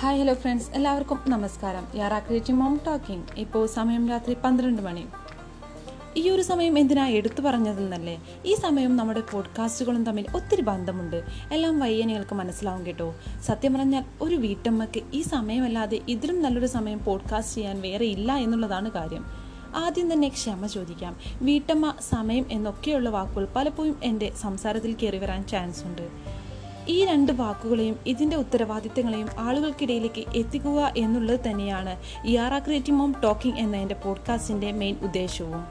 [0.00, 1.86] Hi hello friends എല്ലാവർക്കും നമസ്കാരം.
[1.94, 5.06] യാറാ creative mom talking ഇപ്പോൾ സമയം രാത്രി പന്ത്രണ്ട് മണി.
[6.16, 8.22] ഈ ഒരു സമയം എന്തിനാ എടുത്തു പറഞ്ഞതെന്നല്ലേ?
[8.46, 11.24] ഈ സമയം നമ്മുടെ പോഡ്കാസ്റ്റുകളും തമ്മിൽ ഒത്തിരി ബന്ധമുണ്ട്.
[11.52, 13.14] എല്ലാം വയ്യനികൾക്ക് മനസ്സിലാവും കേട്ടോ.
[13.44, 19.24] സത്യം പറഞ്ഞാൽ ഒരു വീട്ടമ്മയ്ക്ക് ഈ സമയമല്ലാതെ ഇതിലും നല്ലൊരു സമയം പോഡ്കാസ്റ്റ് ചെയ്യാൻ വേറെ ഇല്ല എന്നുള്ളതാണ് കാര്യം.
[19.76, 21.16] ആദ്യം തന്നെ ക്ഷമ ചോദിക്കാം.
[21.42, 26.37] വീട്ടമ്മ സമയം എന്നൊക്കെയുള്ള വാക്കുകൾ പലപ്പോഴും എന്റെ സംസാരത്തിൽ കയറി വരാൻ ചാൻസ് ഉണ്ട്.
[26.88, 31.96] ഈ രണ്ട് വാക്കുകളെയും ഇതിന്റെ ഉത്തരവാദിത്തങ്ങളെയും ആളുകൾക്കിടയിലേക്ക് എത്തിക്കുക എന്നുള്ളത് തന്നെയാണ്
[32.26, 35.64] യാറ ക്രിയേറ്റീവ് മോം ടോക്കിംഗ് എന്ന എന്റെ പോഡ്കാസ്റ്റിന്റെ മെയിൻ ഉദ്ദേശവും.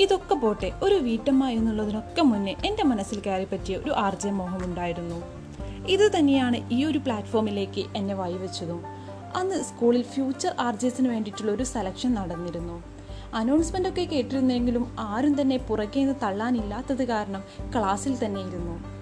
[0.00, 5.22] ഇതൊക്കെ പോട്ടെ ഒരു വീട്ടമ്മ എന്നുള്ളതിനൊക്കെ മുന്നേ എന്റെ മനസ്സിൽ കയറി പറ്റിയ ഒരു മോഹം ഉണ്ടായിരുന്നു.
[5.88, 8.82] ഇത് തന്നെയാണ് ഈ ഒരു പ്ലാറ്റ്ഫോമിലേക്ക് എന്നെ വഴിവെച്ചതും.
[9.36, 12.82] അന്ന് സ്കൂളിൽ ഫ്യൂച്ചർ ആർജേസിന് വേണ്ടിയിട്ടുള്ള ഒരു സെലക്ഷൻ നടന്നിരുന്നു.
[13.34, 17.42] അനൗൺസ്മെന്റ് ഒക്കെ കേട്ടിരുന്നെങ്കിലും ആരും തന്നെ പുറകെ നിന്ന് തള്ളാനില്ലാത്തത് കാരണം
[17.72, 18.99] ക്ലാസ്സിൽ തന്നെ ഇരുന്നു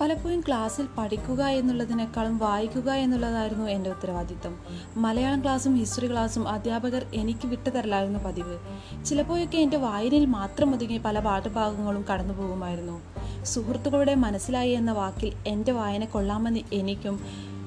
[0.00, 4.58] പലപ്പോഴും ക്ലാസ്സിൽ പഠിക്കുക എന്നുള്ളതിനേക്കാളും വായിക്കുക എന്നുള്ളതായിരുന്നു എന്റെ ഉത്തരവാദിത്തം
[4.96, 8.58] മലയാളം ക്ലാസ്സും ഹിസ്റ്ററി ക്ലാസ്സും അധ്യാപകർ എനിക്ക് വിട്ടുതരലായിരുന്നു പതിവ്.
[9.04, 13.00] ചിലപ്പോഴൊക്കെ എന്റെ വായനയിൽ മാത്രം ഒതുങ്ങി പല പാഠഭാഗങ്ങളും കടന്നു പോകുമായിരുന്നു
[13.44, 17.20] സുഹൃത്തുക്കളുടെ മനസ്സിലായി എന്ന വാക്കിൽ എന്റെ വായന കൊള്ളാമെന്ന് എനിക്കും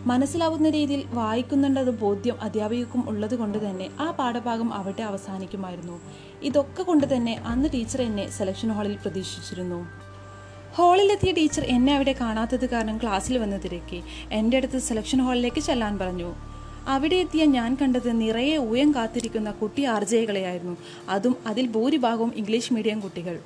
[0.05, 6.01] മനസ്സിലാവുന്ന രീതിയിൽ വായിക്കുന്നുണ്ടത് ബോധ്യം അധ്യാപികക്കും ഉള്ളത് കൊണ്ട് തന്നെ ആ പാഠഭാഗം അവിടെ അവസാനിക്കുമായിരുന്നു.
[6.41, 10.10] ഇതൊക്കെ കൊണ്ട് തന്നെ അന്ന് ടീച്ചർ എന്നെ സെലക്ഷൻ ഹാളിൽ പ്രതീക്ഷിച്ചിരുന്നു.
[10.75, 14.03] ഹാളിലെത്തിയ ടീച്ചർ എന്നെ അവിടെ കാണാത്തത് കാരണം ക്ലാസ്സിൽ വന്ന് തിരക്കി.
[14.31, 16.35] എന്റെ അടുത്ത് സെലക്ഷൻ ഹാളിലേക്ക് ചെല്ലാൻ പറഞ്ഞു.
[16.87, 20.77] അവിടെ എത്തിയ ഞാൻ കണ്ടത് നിറയെ ഊയം കാത്തിരിക്കുന്ന കുട്ടി ആർജയകളെയായിരുന്നു
[21.09, 23.39] അതും അതിൽ ഭൂരിഭാഗവും ഇംഗ്ലീഷ് മീഡിയം കുട്ടികൾ.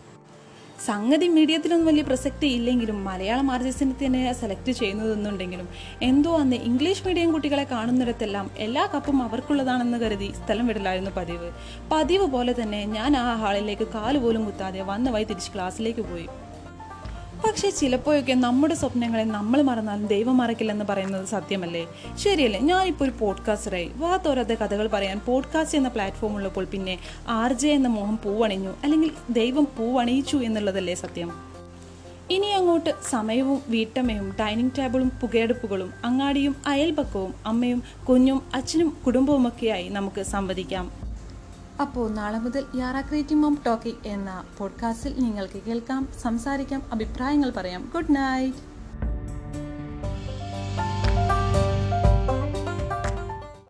[0.85, 5.69] സംഗതി മീഡിയത്തിലൊന്നും വലിയ പ്രസക്തി ഇല്ലെങ്കിലും മലയാളം ആർജസിനെ തന്നെ സെലക്ട് ചെയ്യുന്നതെന്നുണ്ടെങ്കിലും
[6.01, 11.51] എന്തോ അന്ന് ഇംഗ്ലീഷ് മീഡിയം കുട്ടികളെ കാണുന്നിടത്തെല്ലാം എല്ലാ കപ്പും അവർക്കുള്ളതാണെന്ന് കരുതി സ്ഥലം വിടലായിരുന്നു പതിവ്.
[11.91, 16.27] പതിവ് പോലെ തന്നെ ഞാൻ ആ ഹാളിലേക്ക് കാലുപോലും കുത്താതെ വന്ന വഴി തിരിച്ച് ക്ലാസ്സിലേക്ക് പോയി.
[17.43, 21.87] പക്ഷേ ചിലപ്പോഴൊക്കെ നമ്മുടെ സ്വപ്നങ്ങളെ നമ്മൾ മറന്നാലും ദൈവം മറക്കില്ലെന്ന് പറയുന്നത് സത്യമല്ലേ?
[22.15, 23.91] ശരിയല്ലേ ഞാനിപ്പോൾ ഒരു പോഡ്കാസ്റ്ററായി.
[23.95, 29.11] വാ തോരാത്ത കഥകൾ പറയാൻ പോഡ്കാസ്റ്റ് എന്ന പ്ലാറ്റ്ഫോം ഉള്ളപ്പോൾ പിന്നെ ആർ ജെ എന്ന മോഹം പൂവണിഞ്ഞു അല്ലെങ്കിൽ
[29.29, 31.55] ദൈവം പൂവണിയിച്ചു എന്നുള്ളതല്ലേ സത്യം?
[32.29, 41.04] ഇനി അങ്ങോട്ട് സമയവും വീട്ടമ്മയും ഡൈനിങ് ടേബിളും പുകയെടുപ്പുകളും അങ്ങാടിയും അയൽപക്കവും അമ്മയും കുഞ്ഞും അച്ഛനും കുടുംബവുമൊക്കെയായി നമുക്ക് സംവദിക്കാം.
[41.81, 47.91] അപ്പോൾ നാളെ മുതൽ യാറാ ക്രിയേറ്റീവ് മോം ടോക്കി എന്ന പോഡ്കാസ്റ്റിൽ നിങ്ങൾക്ക് കേൾക്കാം സംസാരിക്കാം അഭിപ്രായങ്ങൾ പറയാം.
[47.93, 48.74] Good night